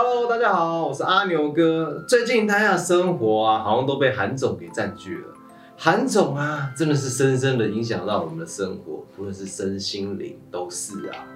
[0.00, 2.04] Hello，大家好，我是阿牛哥。
[2.06, 5.34] 最近大家生活啊，好像都被韩总给占据了。
[5.76, 11.26] 韩总啊，真的是深深的影响到我们的生活，不论是身心灵都是啊。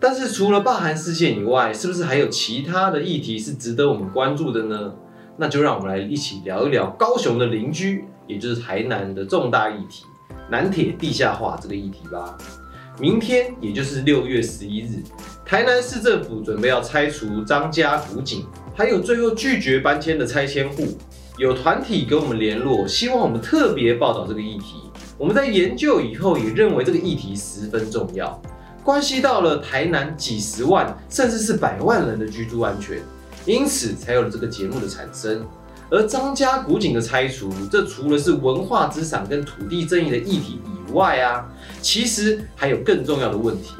[0.00, 4.94] 但是除了罢韩事件以外，是不是还有其他的议题是值得我们关注的呢？
[5.36, 10.06] 那就让我们来一起聊一聊高雄的邻居，也就是台南的重大议题——
[10.50, 12.38] 南铁地下化这个议题吧。
[12.98, 15.02] 明天，也就是六月十一日，
[15.48, 18.44] 台南市政府准备要拆除张家古井，
[18.74, 20.86] 还有最后拒绝搬迁的拆迁户。
[21.38, 24.74] 有团体跟我们联络，希望我们特别报道这个议题。
[25.16, 28.38] 我们在研究以后，也认为这个议题十分重要，
[28.84, 33.00] 关系到了台南几十万甚至是百万人的居住安全，
[33.46, 35.42] 因此才有了这个节目的产生。
[35.88, 41.48] 而张家古井的拆除，这除了是文化资产跟土地争议的议题以外啊，
[41.80, 43.72] 其实还有更重要的问题，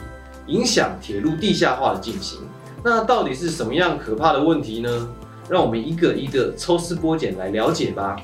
[0.49, 2.41] 影响铁路地下化的进行。
[2.83, 5.09] 那到底是什么样可怕的问题呢？
[5.49, 8.17] 让我们一个一个抽丝剥茧来了解吧。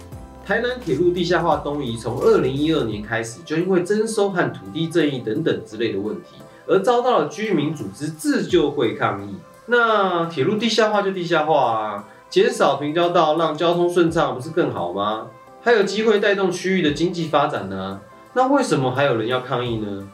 [0.44, 9.36] 台南铁路地下化东移，从二零一二年开始，就因为征收和土地正义等等之类的问题，而遭到了居民组织自救会抗议。
[9.66, 12.04] 那铁路地下化就地下化啊。
[12.30, 15.28] 减少平交道，让交通顺畅，不是更好吗？
[15.62, 18.00] 还有机会带动区域的经济发展呢。
[18.32, 20.08] 那为什么还有人要抗议呢？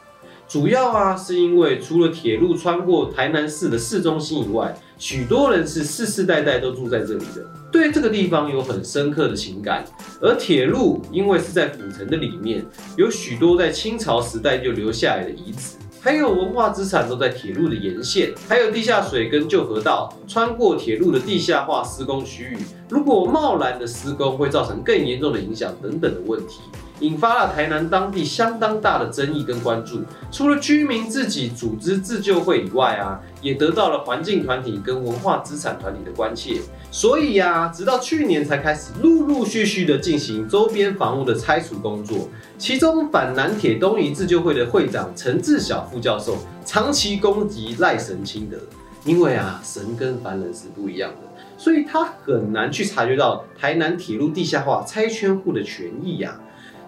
[0.51, 9.85] 主要啊，是因为除了铁路穿过台南市的市中心以外，许多人是世世代代都住在这里的，对这个地方有很深刻的情感。
[10.19, 12.65] 而铁路因为是在府城的里面，
[12.97, 15.77] 有许多在清朝时代就留下来的遗址。
[16.01, 22.57] 还有文化资产都在铁路的沿线，还有地下水跟旧河道穿过铁路的地下化施工区域，
[22.89, 26.59] 如果贸然的施工会造成更严重的影响等等的问题，
[27.01, 30.01] 引发了台南当地相当大的争议跟关注。
[30.31, 36.61] 除了居民自己组织自救会以外啊，也得到了环境团体跟文化资产团体的关切。
[36.89, 42.29] 所以呀，直到去年才开始陆陆续续的进行周边房屋的拆除工作。
[42.57, 48.57] 其中反南铁东移自救会的会长陈志晓副教授长期攻击赖神清德，
[49.03, 51.17] 因为啊，神跟凡人是不一样的，
[51.57, 56.39] 所以他很难去察觉到台南铁路地下化拆迁户的权益呀。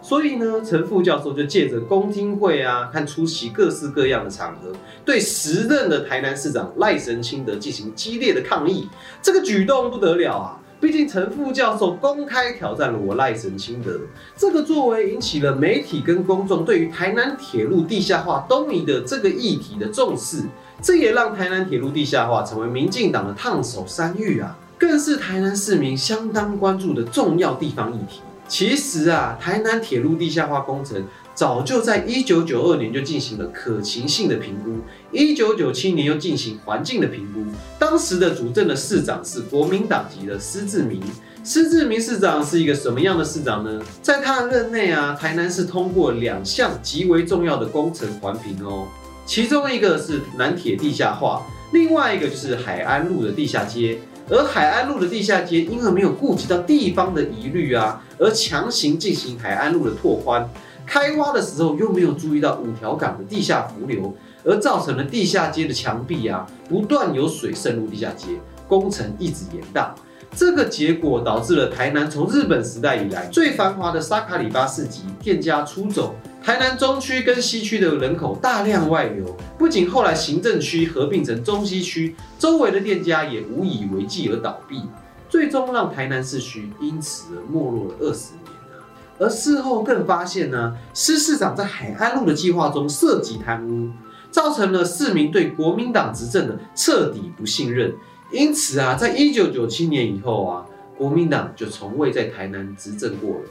[0.03, 4.69] 所以呢，陈副教授就借着公听会啊，和出席各式各样的场合，
[5.05, 8.89] 对时任的台南市长赖神清德进行激烈的抗议。
[9.21, 10.59] 这个举动不得了啊！
[10.81, 13.97] 毕竟陈副教授公开挑战了我赖神清德，
[14.35, 20.43] 这个作为引起了媒体跟公众对于台南铁路地下化东移的这个议题的重视，
[20.81, 28.19] 这也让台南铁路地下化成为民进党的烫手山芋啊，更是台南市民相当关注的重要地方议题。
[28.53, 31.03] 其实啊，台南铁路地下化工程
[31.33, 34.77] 早就在一九九二年就进行了可行性的评估，
[35.11, 37.43] 一九九七年又进行环境的评估。
[37.79, 41.01] 当时的主政的市长是国民党籍的施志明。
[41.43, 43.81] 施志明市长是一个什么样的市长呢？
[44.03, 48.87] 在他的任内啊，台南市通过两项极为重要的工程环评哦，
[49.25, 51.41] 其中一个是南铁地下化，
[51.73, 53.99] 另外一个就是海安路的地下街。
[54.29, 60.49] 而海安路的地下街，因为没有顾及到地方的疑虑啊，而强行进行海安路的拓宽，
[60.85, 68.27] 开挖的时候又没有注意到五条港的地下浮流，而造成了地下街的墙壁啊不断有水渗入地下街，
[68.65, 69.89] 工程一直延宕。
[70.33, 76.15] 这个结果导致了台南从日本时代以来最繁华的沙卡里巴市集店家出走。
[76.43, 84.81] 台南中区跟西区的人口大量外流，不仅后来行政区合并成中西区，周围的店家也无以为继而倒闭，
[85.29, 88.43] 最终让台南市区因此而没落了二十年
[88.73, 88.83] 啊！
[89.19, 93.89] 而事后更发现呢，施市长在海岸路的计划中涉及贪污，
[94.29, 97.95] 造成了市民对国民党执政的彻底不信任。
[98.33, 100.65] 因此啊，在一九九七年以后啊，
[100.97, 103.45] 国民党就从未在台南执政过了。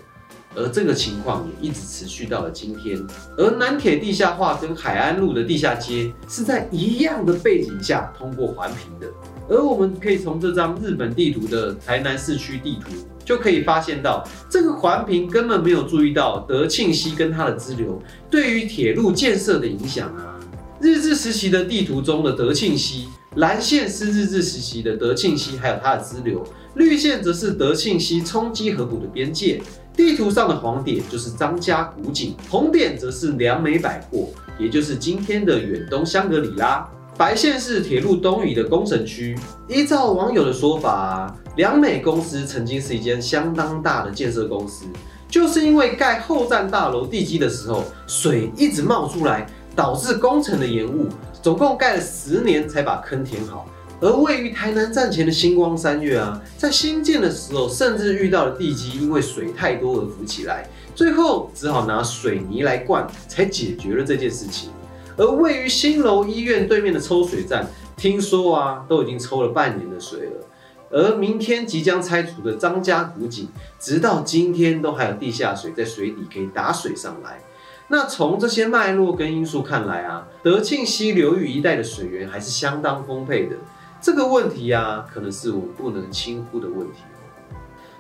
[0.55, 2.99] 而这个情况也一直持续到了今天。
[3.37, 9.07] 而南铁地下化跟海岸路的地下街是在一样的背景下通过环评的。
[9.49, 12.91] 而我们可以从这张日本地图的台南市区地图
[13.25, 18.01] 就可以发现到，这个环评根本没有注意到德庆溪跟它的支流
[18.31, 20.39] 对于铁路建设的影响啊。
[20.81, 23.07] 日治时期的地图中的德庆溪，
[23.37, 26.45] 蓝线是日治时期的德庆溪还有它的支流，
[26.75, 29.63] 绿线则是德庆溪冲击河谷的边界。
[29.95, 34.29] 地图上的黄点就是张家古井，红点则是良美百货，
[34.59, 36.89] 也就是今天的远东香格里拉。
[37.19, 39.39] 白线是铁路东移的工程区。
[39.69, 44.87] 依照网友的说法，良美公司曾经是一间相当大的建设公司，
[45.29, 49.47] 就是因为盖后站大楼地基的时候，水一直冒出来，
[49.77, 51.09] 导致工程的延误，
[51.43, 53.67] 总共盖了十年才把坑填好。
[54.03, 64.71] 而位于台南站前的星光三月啊，在新建的时候，甚至遇到了地基因为水太多而浮起来，最后只好拿水泥来灌，才解决了这件事情。
[65.17, 67.65] 而位于新楼医院对面的抽水站，
[67.97, 70.49] 听说啊，都已经抽了半年的水了。
[70.91, 73.49] 而明天即将拆除的张家古井，
[73.79, 77.39] 直到今天都还有地下水在水底可以打水上来。
[77.87, 83.55] 那从这些脉络跟因素看来啊，德庆溪流域一带的水源还是相当丰沛的。
[84.03, 86.99] 这个问题啊，可能是我不能轻忽的问题。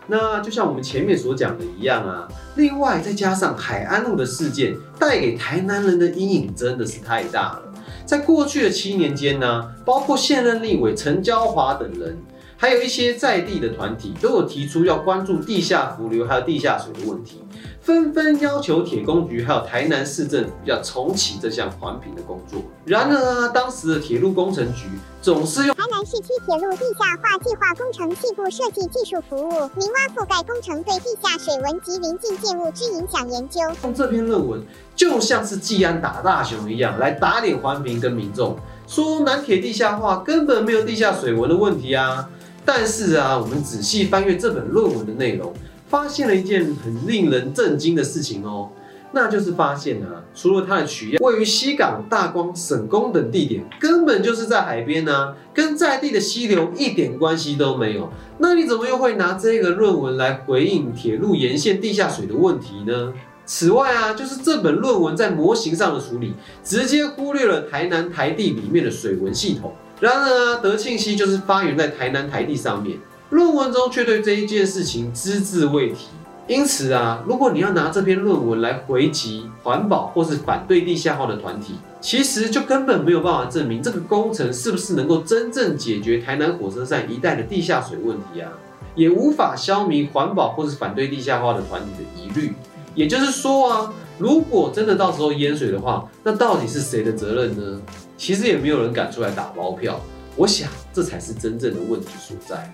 [0.08, 2.26] 那就像我们前面所讲的一样啊，
[2.56, 7.62] 另外再加上海安路的事件带给台南人的阴影真的是太大了。
[8.04, 12.18] 在过去的七年间呢，包括现任立委陈椒华等人。
[12.62, 17.42] 还有一些在地的团体都有提出要关注地下浮流还有地下水的问题，
[17.80, 22.62] 纷纷要求铁工局还有台南市政府要重启这项环评的工作。
[22.84, 24.84] 然而啊，当时的铁路工程局
[25.20, 34.62] 总是用台南市区铁路地下化计划工程细部设计技术服务明挖覆盖工程对地下水文及邻近建物之影响研究，用这篇论文
[34.94, 38.56] 就像是季安打大熊一样来打脸环评跟民众，
[38.86, 42.28] 说南铁地下化根本没有地下水文的问题啊。
[42.64, 45.52] 但是啊，我们仔细翻阅这本论文的内容，
[45.88, 48.70] 发现了一件很令人震惊的事情哦，
[49.12, 58.10] 那就是发现啊，除了它的取样位于西港、大光、省工等地点，根本就是在海边呢，跟在地的溪流一点关系都没有。
[58.38, 63.12] 那你怎么又会拿这个论文来回应铁路沿线地下水的问题呢？
[63.44, 66.32] 此外啊，就是这本论文在模型上的处理，
[66.62, 69.72] 直接忽略了台南台地里面的水文系统。
[70.02, 72.98] 然而啊，德庆溪就是发源在台南台地上面，
[73.30, 76.08] 论文中却对这一件事情只字未提。
[76.48, 88.50] 因此啊，如果你要拿这篇论文来回击环保或是反对地下化的团体，其实就根本没有办法证明这个工程是不是能够真正解决台南火车站一带的地下水问题啊，
[88.96, 92.52] 也无法消弭环保或是反对地下化的团体的疑虑。
[92.96, 97.80] 也就是说啊，如果真的到时候淹水的话，那到底是谁的责任呢？
[98.22, 100.00] 其实也没有人敢出来打包票，
[100.36, 102.72] 我想这才是真正的问题所在。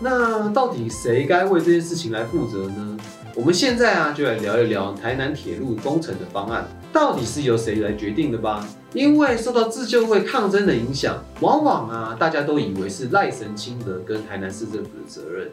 [0.00, 2.96] 那到底谁该为这件事情来负责呢？
[3.34, 8.66] 我们现在啊就来聊一聊台南铁路工程的方案，到底是由谁来决定的吧？
[8.94, 15.50] 因为受到自救会抗争的影响，往往啊大家都以为是赖神清德跟台南市政府的责任。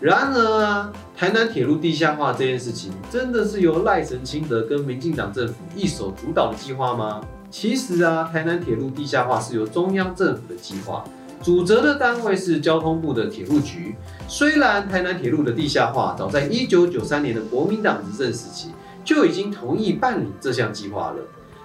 [0.00, 7.20] 然而啊，台南铁路地下化这件事情，真的是由赖神清德跟民进党政府一手主导的计划吗？
[7.58, 11.02] 其实啊，台南铁路地下化是由中央政府的计划，
[11.42, 13.94] 主责的单位是交通部的铁路局。
[14.28, 18.72] 虽然台南铁路的地下化早在一九九三年的国民党执政时期
[19.02, 21.16] 就已经同意办理这项计划了，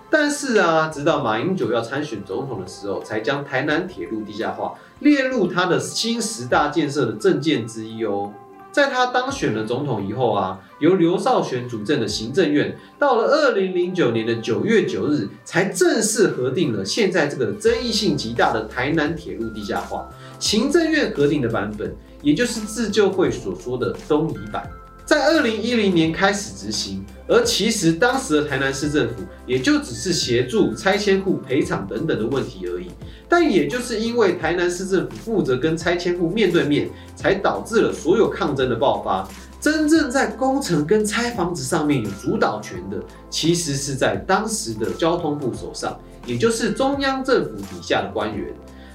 [0.09, 8.31] 但是啊，直到马英九要参选总统的时候，才将台南铁路地下化列入他的新十大建设的政见之一哦。
[8.71, 20.09] 在他当选了总统以后啊，由刘少玄主政的行政院，到了二零零九年的九月九日，才正式核定了现在这个争议性极大的台南铁路地下化。
[20.39, 24.67] 行政院核定的版本，也就是自救会所说的东移版。
[25.11, 29.15] 在二零一零年开始执行，而其实当时的台南市政府
[29.45, 32.87] 也就只是协助拆迁户赔偿等等的问题而已。
[33.27, 39.27] 但也就是因为台南市政府负责跟拆迁户面对面，才导致了所有抗争的爆发。
[39.59, 42.97] 真正在工程跟拆房子上面有主导权的，
[43.29, 48.47] 其实是在当时的交通部手上，也就是中央政府底下的官员。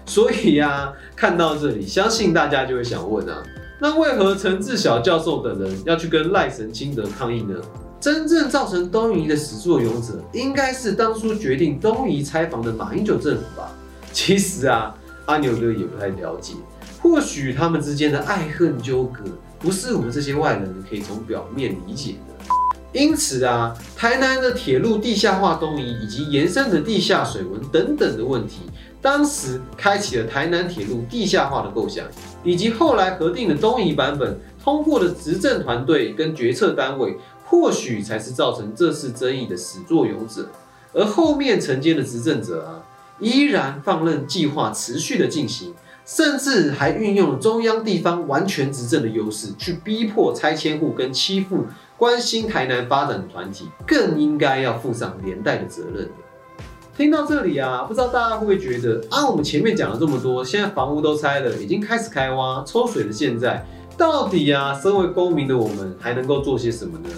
[0.06, 3.42] 所以呀，看到这里，相信大家就会想问啊。
[3.78, 7.54] 那为何陈志晓教授等人要去跟赖神清德抗议呢？
[8.00, 13.70] 真正造成东移的始作俑者，应该是当初决定东移拆房的马英九政府吧？
[14.12, 14.94] 其实啊，
[15.26, 16.54] 阿牛哥也不太了解，
[17.02, 19.22] 或许他们之间的爱恨纠葛，
[19.58, 22.35] 不是我们这些外人可以从表面理解的。
[22.96, 28.60] 因此啊，台南的铁路地下化东移，以及延伸的地下水文等等的问题。
[29.02, 32.06] 当时开启了台南铁路地下化的构想，
[32.42, 40.48] 以及后来核定的东移版本通过的执政团队跟决策单位，或许才是造成这次争议的始作俑者。
[40.94, 42.80] 而后面承接的执政者啊，
[43.20, 45.74] 依然放任计划持续的进行，
[46.06, 56.08] 甚至还运用了中央地方完全执政的优势，去逼迫拆迁户跟欺负关心台南发展的团体，更应该要负上连带的责任。
[56.96, 63.64] 听到这里啊，不知道大家会不会觉得啊，我们前面讲了这么多，现在房屋都拆了，已经开始开挖抽水的，现在
[63.98, 67.10] 到底啊，身为公民的我们还能够做些什么呢？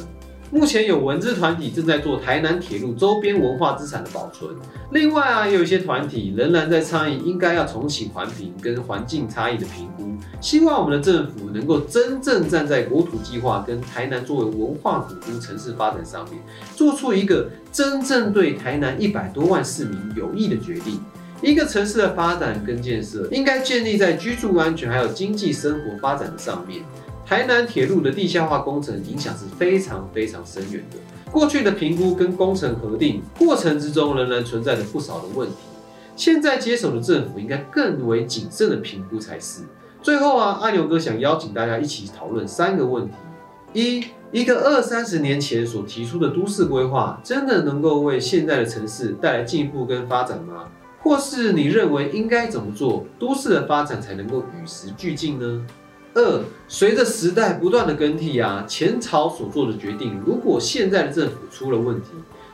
[0.51, 4.51] 目前有文字团体正在做台南铁路周边文化资产的保存。
[4.93, 10.09] 另外啊，有一些团体仍然在倡议应该要重启环评跟环境差异的评估。
[10.41, 16.43] 希望我们的政府能够真正站在国土计划跟台南作为文化古都城市发展上面，
[16.75, 20.99] 做出一个真正对台南一百多万市民有益的决定。
[21.43, 26.83] 一个城市的发展跟建设，应该建立在居住安全还有经济生活发展的上面。
[27.29, 30.97] 台南铁路的地下化工程影响是非常非常深远的。
[31.31, 35.57] 过去的评估跟工程核定过程之中，仍然存在着不少的问题。
[36.17, 39.61] 现在接手的政府应该更为谨慎的评估才是。
[40.01, 43.13] 最后啊，阿牛哥想邀请大家一起讨论三个问题：
[43.75, 50.65] 一，一个二三十年前所提出的都市规划，真的能够为现在的城市带来进步跟发展吗？
[51.01, 55.67] 或是你认为应该怎么做，都市的发展才能够与时俱进呢？
[56.19, 62.09] 二，随着时代不断的更替啊，前朝所做的决定，如果现在的政府出了问题，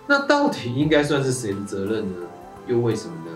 [0.07, 2.17] 那到底应该算是谁的责任呢？
[2.67, 3.33] 又为什么呢？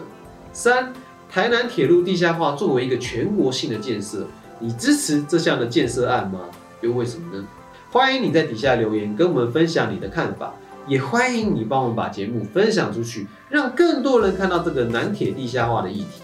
[0.52, 0.92] 三，
[1.30, 4.26] 台南铁路地下化作为一个全国性的建设，
[4.60, 6.40] 你支持这项的建设案吗？
[6.80, 7.44] 又为什么呢？
[7.90, 10.54] 欢迎你在底下留言跟我们分享你的看法，
[10.86, 16.22] 也欢迎你帮我们把节目分享出去，让更多人看到这个南铁地下化的议题。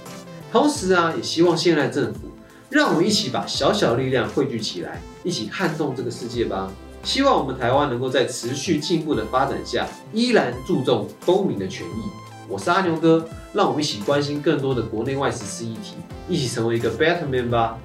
[0.53, 2.21] 同时啊，也希望现在政府。
[2.75, 6.69] 让我们一起把小小力量汇聚起来，一起撼动这个世界吧！
[7.05, 12.03] 希望我们台湾能够在持续进步的发展下，依然注重公民的权益。
[12.49, 15.95] 我是阿牛哥，让我们一起关心更多的国内外时事议题，
[16.29, 17.79] 一起成为一个 better man 吧！